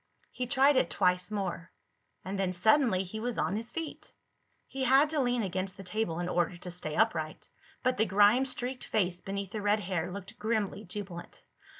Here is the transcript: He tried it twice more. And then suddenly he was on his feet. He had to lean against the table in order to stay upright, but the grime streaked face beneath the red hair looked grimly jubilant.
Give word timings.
He 0.31 0.47
tried 0.47 0.77
it 0.77 0.89
twice 0.89 1.29
more. 1.29 1.71
And 2.25 2.39
then 2.39 2.53
suddenly 2.53 3.03
he 3.03 3.19
was 3.19 3.37
on 3.37 3.55
his 3.55 3.71
feet. 3.71 4.11
He 4.65 4.83
had 4.83 5.11
to 5.11 5.19
lean 5.19 5.43
against 5.43 5.77
the 5.77 5.83
table 5.83 6.19
in 6.19 6.27
order 6.27 6.57
to 6.57 6.71
stay 6.71 6.95
upright, 6.95 7.47
but 7.83 7.97
the 7.97 8.05
grime 8.07 8.45
streaked 8.45 8.85
face 8.85 9.21
beneath 9.21 9.51
the 9.51 9.61
red 9.61 9.79
hair 9.81 10.11
looked 10.11 10.39
grimly 10.39 10.85
jubilant. 10.85 11.43